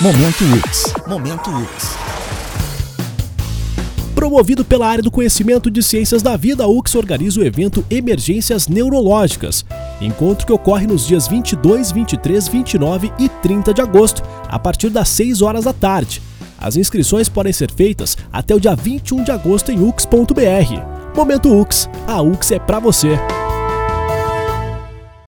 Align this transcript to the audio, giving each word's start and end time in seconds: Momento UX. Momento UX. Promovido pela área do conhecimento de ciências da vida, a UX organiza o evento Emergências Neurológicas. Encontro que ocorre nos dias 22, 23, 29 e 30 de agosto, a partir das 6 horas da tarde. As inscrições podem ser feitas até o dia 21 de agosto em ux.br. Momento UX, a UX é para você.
Momento 0.00 0.44
UX. 0.44 0.92
Momento 1.06 1.50
UX. 1.50 1.96
Promovido 4.12 4.64
pela 4.64 4.88
área 4.88 5.04
do 5.04 5.10
conhecimento 5.10 5.70
de 5.70 5.84
ciências 5.84 6.20
da 6.20 6.36
vida, 6.36 6.64
a 6.64 6.66
UX 6.66 6.96
organiza 6.96 7.38
o 7.38 7.44
evento 7.44 7.86
Emergências 7.88 8.66
Neurológicas. 8.66 9.64
Encontro 10.00 10.44
que 10.44 10.52
ocorre 10.52 10.88
nos 10.88 11.06
dias 11.06 11.28
22, 11.28 11.92
23, 11.92 12.48
29 12.48 13.12
e 13.20 13.28
30 13.28 13.72
de 13.72 13.82
agosto, 13.82 14.20
a 14.48 14.58
partir 14.58 14.90
das 14.90 15.08
6 15.10 15.42
horas 15.42 15.64
da 15.64 15.72
tarde. 15.72 16.20
As 16.58 16.76
inscrições 16.76 17.28
podem 17.28 17.52
ser 17.52 17.70
feitas 17.70 18.18
até 18.32 18.52
o 18.52 18.58
dia 18.58 18.74
21 18.74 19.22
de 19.22 19.30
agosto 19.30 19.70
em 19.70 19.80
ux.br. 19.80 21.16
Momento 21.16 21.48
UX, 21.48 21.88
a 22.08 22.20
UX 22.20 22.50
é 22.50 22.58
para 22.58 22.80
você. 22.80 23.16